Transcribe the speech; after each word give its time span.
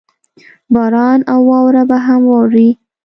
باران 0.73 1.19
او 1.31 1.39
واوره 1.49 1.83
به 1.89 1.97
هم 2.05 2.21
راووري. 2.29 2.69